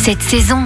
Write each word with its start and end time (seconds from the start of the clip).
cette 0.00 0.22
saison. 0.22 0.64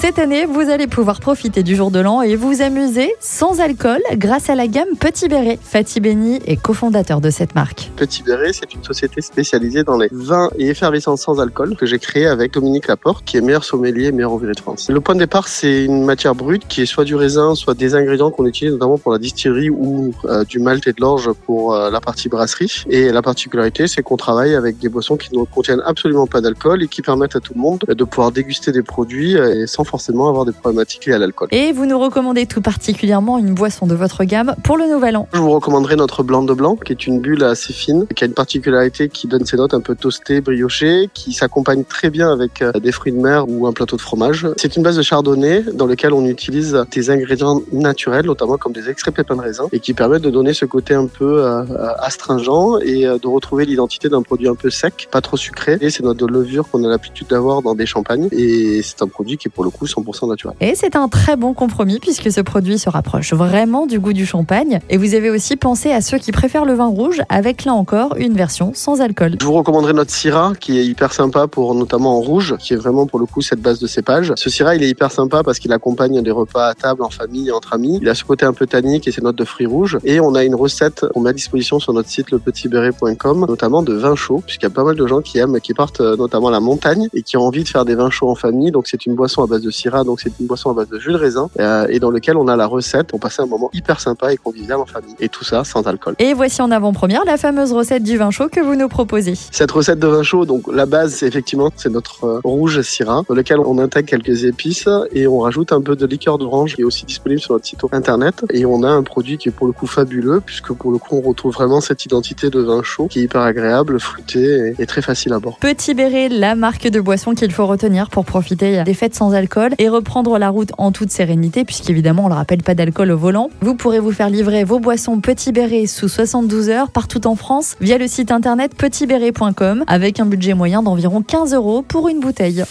Cette 0.00 0.20
année, 0.20 0.46
vous 0.46 0.70
allez 0.70 0.86
pouvoir 0.86 1.18
profiter 1.18 1.64
du 1.64 1.74
jour 1.74 1.90
de 1.90 1.98
l'an 1.98 2.22
et 2.22 2.36
vous 2.36 2.62
amuser 2.62 3.12
sans 3.18 3.58
alcool 3.58 4.00
grâce 4.12 4.48
à 4.48 4.54
la 4.54 4.68
gamme 4.68 4.90
Petit 5.00 5.26
Béret. 5.26 5.58
Fatih 5.60 5.98
Beni 5.98 6.38
est 6.46 6.54
cofondateur 6.54 7.20
de 7.20 7.30
cette 7.30 7.56
marque. 7.56 7.90
Petit 7.96 8.22
Béret, 8.22 8.52
c'est 8.52 8.72
une 8.72 8.84
société 8.84 9.20
spécialisée 9.20 9.82
dans 9.82 9.98
les 9.98 10.06
vins 10.12 10.50
et 10.56 10.68
effervescences 10.68 11.22
sans 11.22 11.40
alcool 11.40 11.74
que 11.74 11.84
j'ai 11.84 11.98
créée 11.98 12.28
avec 12.28 12.52
Dominique 12.52 12.86
Laporte, 12.86 13.24
qui 13.24 13.38
est 13.38 13.40
meilleur 13.40 13.64
sommelier 13.64 14.04
et 14.04 14.12
meilleur 14.12 14.32
ouvrier 14.32 14.54
de 14.54 14.60
France. 14.60 14.88
Le 14.88 15.00
point 15.00 15.16
de 15.16 15.18
départ, 15.18 15.48
c'est 15.48 15.86
une 15.86 16.04
matière 16.04 16.36
brute 16.36 16.68
qui 16.68 16.82
est 16.82 16.86
soit 16.86 17.02
du 17.02 17.16
raisin, 17.16 17.56
soit 17.56 17.74
des 17.74 17.96
ingrédients 17.96 18.30
qu'on 18.30 18.46
utilise 18.46 18.74
notamment 18.74 18.98
pour 18.98 19.10
la 19.10 19.18
distillerie 19.18 19.68
ou 19.68 20.14
euh, 20.26 20.44
du 20.44 20.60
malt 20.60 20.86
et 20.86 20.92
de 20.92 21.00
l'orge 21.00 21.28
pour 21.44 21.74
euh, 21.74 21.90
la 21.90 22.00
partie 22.00 22.28
brasserie. 22.28 22.84
Et 22.88 23.10
la 23.10 23.20
particularité, 23.20 23.88
c'est 23.88 24.02
qu'on 24.02 24.16
travaille 24.16 24.54
avec 24.54 24.78
des 24.78 24.88
boissons 24.88 25.16
qui 25.16 25.36
ne 25.36 25.42
contiennent 25.42 25.82
absolument 25.84 26.28
pas 26.28 26.40
d'alcool 26.40 26.84
et 26.84 26.86
qui 26.86 27.02
permettent 27.02 27.34
à 27.34 27.40
tout 27.40 27.54
le 27.56 27.60
monde 27.60 27.80
de 27.80 28.04
pouvoir 28.04 28.30
déguster 28.30 28.70
des 28.70 28.84
produits 28.84 29.36
euh, 29.36 29.66
sans 29.66 29.87
forcément 29.88 30.28
avoir 30.28 30.44
des 30.44 30.52
problématiques 30.52 31.06
liées 31.06 31.14
à 31.14 31.18
l'alcool. 31.18 31.48
Et 31.52 31.72
vous 31.72 31.86
nous 31.86 31.98
recommandez 31.98 32.46
tout 32.46 32.60
particulièrement 32.60 33.38
une 33.38 33.54
boisson 33.54 33.86
de 33.86 33.94
votre 33.94 34.24
gamme 34.24 34.54
pour 34.62 34.76
le 34.76 34.86
nouvel 34.86 35.16
an. 35.16 35.28
Je 35.32 35.38
vous 35.38 35.50
recommanderais 35.50 35.96
notre 35.96 36.22
blanc 36.22 36.42
de 36.42 36.54
blanc, 36.54 36.76
qui 36.76 36.92
est 36.92 37.06
une 37.06 37.20
bulle 37.20 37.44
assez 37.44 37.72
fine, 37.72 38.06
qui 38.14 38.24
a 38.24 38.26
une 38.26 38.34
particularité 38.34 39.08
qui 39.08 39.26
donne 39.26 39.44
ses 39.44 39.56
notes 39.56 39.74
un 39.74 39.80
peu 39.80 39.94
toastées, 39.94 40.40
briochées, 40.40 41.08
qui 41.14 41.32
s'accompagne 41.32 41.84
très 41.84 42.10
bien 42.10 42.30
avec 42.30 42.62
euh, 42.62 42.72
des 42.72 42.92
fruits 42.92 43.12
de 43.12 43.18
mer 43.18 43.48
ou 43.48 43.66
un 43.66 43.72
plateau 43.72 43.96
de 43.96 44.00
fromage. 44.00 44.46
C'est 44.56 44.76
une 44.76 44.82
base 44.82 44.96
de 44.96 45.02
chardonnay 45.02 45.64
dans 45.72 45.86
lequel 45.86 46.12
on 46.12 46.24
utilise 46.24 46.78
des 46.92 47.10
ingrédients 47.10 47.62
naturels, 47.72 48.26
notamment 48.26 48.56
comme 48.56 48.72
des 48.72 48.88
extraits 48.90 49.14
pépins 49.14 49.36
de 49.36 49.40
raisin, 49.40 49.68
et 49.72 49.80
qui 49.80 49.94
permettent 49.94 50.22
de 50.22 50.30
donner 50.30 50.52
ce 50.52 50.64
côté 50.64 50.94
un 50.94 51.06
peu 51.06 51.44
euh, 51.44 51.64
astringent 51.98 52.78
et 52.82 53.06
euh, 53.06 53.18
de 53.18 53.26
retrouver 53.26 53.64
l'identité 53.64 54.08
d'un 54.08 54.22
produit 54.22 54.48
un 54.48 54.54
peu 54.54 54.70
sec, 54.70 55.08
pas 55.10 55.20
trop 55.20 55.36
sucré. 55.36 55.78
Et 55.80 55.90
c'est 55.90 56.02
notre 56.02 56.26
levure 56.26 56.68
qu'on 56.68 56.84
a 56.84 56.88
l'habitude 56.88 57.28
d'avoir 57.28 57.62
dans 57.62 57.74
des 57.74 57.86
champagnes. 57.86 58.28
Et 58.32 58.82
c'est 58.82 59.02
un 59.02 59.08
produit 59.08 59.36
qui 59.36 59.48
est 59.48 59.50
pour 59.50 59.64
le 59.64 59.70
coup 59.70 59.77
100% 59.86 60.28
naturel. 60.28 60.56
Et 60.60 60.74
c'est 60.74 60.96
un 60.96 61.08
très 61.08 61.36
bon 61.36 61.54
compromis 61.54 61.98
puisque 62.00 62.30
ce 62.30 62.40
produit 62.40 62.78
se 62.78 62.88
rapproche 62.88 63.32
vraiment 63.32 63.86
du 63.86 63.98
goût 63.98 64.12
du 64.12 64.26
champagne. 64.26 64.80
Et 64.88 64.96
vous 64.96 65.14
avez 65.14 65.30
aussi 65.30 65.56
pensé 65.56 65.92
à 65.92 66.00
ceux 66.00 66.18
qui 66.18 66.32
préfèrent 66.32 66.64
le 66.64 66.74
vin 66.74 66.86
rouge 66.86 67.22
avec 67.28 67.64
là 67.64 67.72
encore 67.72 68.16
une 68.16 68.34
version 68.34 68.72
sans 68.74 69.00
alcool. 69.00 69.36
Je 69.40 69.46
vous 69.46 69.52
recommanderais 69.52 69.92
notre 69.92 70.10
Syrah 70.10 70.52
qui 70.58 70.78
est 70.78 70.84
hyper 70.84 71.12
sympa 71.12 71.46
pour 71.46 71.74
notamment 71.74 72.16
en 72.16 72.20
rouge, 72.20 72.56
qui 72.58 72.74
est 72.74 72.76
vraiment 72.76 73.06
pour 73.06 73.18
le 73.18 73.26
coup 73.26 73.42
cette 73.42 73.60
base 73.60 73.78
de 73.78 73.86
cépage. 73.86 74.32
Ce 74.36 74.50
Syrah 74.50 74.76
il 74.76 74.82
est 74.82 74.88
hyper 74.88 75.10
sympa 75.10 75.42
parce 75.42 75.58
qu'il 75.58 75.72
accompagne 75.72 76.22
des 76.22 76.30
repas 76.30 76.68
à 76.68 76.74
table 76.74 77.02
en 77.02 77.10
famille, 77.10 77.50
entre 77.52 77.74
amis. 77.74 77.98
Il 78.00 78.08
a 78.08 78.14
ce 78.14 78.24
côté 78.24 78.44
un 78.44 78.52
peu 78.52 78.66
tannique 78.66 79.08
et 79.08 79.12
ses 79.12 79.20
notes 79.20 79.36
de 79.36 79.44
fruits 79.44 79.66
rouges. 79.66 79.98
Et 80.04 80.20
on 80.20 80.34
a 80.34 80.44
une 80.44 80.54
recette 80.54 81.06
qu'on 81.12 81.20
met 81.20 81.30
à 81.30 81.32
disposition 81.32 81.78
sur 81.78 81.92
notre 81.92 82.08
site 82.08 82.30
lepetitbéret.com, 82.30 83.46
notamment 83.48 83.82
de 83.82 83.94
vin 83.94 84.14
chaud, 84.14 84.42
puisqu'il 84.44 84.64
y 84.64 84.66
a 84.66 84.70
pas 84.70 84.84
mal 84.84 84.96
de 84.96 85.06
gens 85.06 85.20
qui 85.20 85.38
aiment, 85.38 85.60
qui 85.60 85.74
partent 85.74 86.00
euh, 86.00 86.16
notamment 86.16 86.48
à 86.48 86.52
la 86.52 86.60
montagne 86.60 87.08
et 87.14 87.22
qui 87.22 87.36
ont 87.36 87.42
envie 87.42 87.64
de 87.64 87.68
faire 87.68 87.84
des 87.84 87.94
vins 87.94 88.10
chauds 88.10 88.30
en 88.30 88.34
famille. 88.34 88.70
Donc 88.70 88.88
c'est 88.88 89.06
une 89.06 89.14
boisson 89.14 89.42
à 89.42 89.46
base 89.46 89.62
de 89.62 89.67
Syrah 89.70 90.04
donc 90.04 90.20
c'est 90.20 90.32
une 90.40 90.46
boisson 90.46 90.70
à 90.70 90.74
base 90.74 90.88
de 90.88 90.98
jus 90.98 91.12
de 91.12 91.16
raisin 91.16 91.50
euh, 91.58 91.86
et 91.88 91.98
dans 91.98 92.10
lequel 92.10 92.36
on 92.36 92.48
a 92.48 92.56
la 92.56 92.66
recette 92.66 93.08
pour 93.08 93.20
passer 93.20 93.42
un 93.42 93.46
moment 93.46 93.70
hyper 93.72 94.00
sympa 94.00 94.32
et 94.32 94.36
convivial 94.36 94.78
en 94.78 94.86
famille. 94.86 95.14
Et 95.20 95.28
tout 95.28 95.44
ça 95.44 95.64
sans 95.64 95.86
alcool. 95.86 96.14
Et 96.18 96.34
voici 96.34 96.62
en 96.62 96.70
avant-première 96.70 97.24
la 97.24 97.36
fameuse 97.36 97.72
recette 97.72 98.02
du 98.02 98.16
vin 98.16 98.30
chaud 98.30 98.48
que 98.48 98.60
vous 98.60 98.74
nous 98.74 98.88
proposez. 98.88 99.34
Cette 99.50 99.70
recette 99.70 99.98
de 99.98 100.06
vin 100.06 100.22
chaud, 100.22 100.44
donc 100.44 100.64
la 100.72 100.86
base, 100.86 101.14
c'est 101.14 101.26
effectivement 101.26 101.70
c'est 101.76 101.90
notre 101.90 102.24
euh, 102.24 102.40
rouge 102.44 102.80
syrah 102.82 103.22
dans 103.28 103.34
lequel 103.34 103.58
on 103.60 103.78
intègre 103.78 104.08
quelques 104.08 104.44
épices 104.44 104.88
et 105.12 105.26
on 105.26 105.40
rajoute 105.40 105.72
un 105.72 105.80
peu 105.80 105.96
de 105.96 106.06
liqueur 106.06 106.38
d'orange 106.38 106.76
qui 106.76 106.82
est 106.82 106.84
aussi 106.84 107.04
disponible 107.04 107.40
sur 107.40 107.54
notre 107.54 107.66
site 107.66 107.80
internet. 107.92 108.44
Et 108.52 108.66
on 108.66 108.82
a 108.82 108.88
un 108.88 109.02
produit 109.02 109.38
qui 109.38 109.48
est 109.48 109.52
pour 109.52 109.66
le 109.66 109.72
coup 109.72 109.86
fabuleux 109.86 110.40
puisque 110.44 110.72
pour 110.72 110.90
le 110.90 110.98
coup 110.98 111.16
on 111.16 111.20
retrouve 111.20 111.52
vraiment 111.52 111.80
cette 111.80 112.04
identité 112.04 112.50
de 112.50 112.60
vin 112.60 112.82
chaud 112.82 113.06
qui 113.08 113.20
est 113.20 113.22
hyper 113.22 113.42
agréable, 113.42 114.00
fruité 114.00 114.74
et, 114.78 114.82
et 114.82 114.86
très 114.86 115.02
facile 115.02 115.32
à 115.32 115.38
boire. 115.38 115.56
Petit 115.60 115.94
Béret, 115.94 116.28
la 116.28 116.54
marque 116.54 116.88
de 116.88 117.00
boisson 117.00 117.34
qu'il 117.34 117.52
faut 117.52 117.66
retenir 117.66 118.10
pour 118.10 118.24
profiter 118.24 118.82
des 118.84 118.94
fêtes 118.94 119.14
sans 119.14 119.32
alcool 119.32 119.57
et 119.78 119.88
reprendre 119.88 120.38
la 120.38 120.48
route 120.48 120.72
en 120.78 120.92
toute 120.92 121.10
sérénité, 121.10 121.64
puisqu'évidemment, 121.64 122.26
on 122.26 122.28
le 122.28 122.34
rappelle, 122.34 122.62
pas 122.62 122.74
d'alcool 122.74 123.10
au 123.10 123.18
volant. 123.18 123.50
Vous 123.60 123.74
pourrez 123.74 124.00
vous 124.00 124.12
faire 124.12 124.30
livrer 124.30 124.64
vos 124.64 124.78
boissons 124.78 125.20
Petit 125.20 125.52
Béret 125.52 125.86
sous 125.86 126.08
72 126.08 126.68
heures 126.68 126.90
partout 126.90 127.26
en 127.26 127.36
France 127.36 127.76
via 127.80 127.98
le 127.98 128.08
site 128.08 128.30
internet 128.30 128.74
petitbéret.com 128.74 129.84
avec 129.86 130.20
un 130.20 130.26
budget 130.26 130.54
moyen 130.54 130.82
d'environ 130.82 131.22
15 131.22 131.54
euros 131.54 131.82
pour 131.82 132.08
une 132.08 132.20
bouteille. 132.20 132.64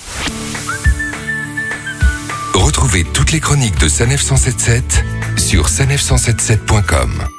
Retrouvez 2.53 3.06
toutes 3.13 3.31
les 3.31 3.39
chroniques 3.39 3.79
de 3.79 3.88
Sanef 3.88 4.22
177 4.22 5.03
sur 5.38 5.67
sanef177.com. 5.67 7.37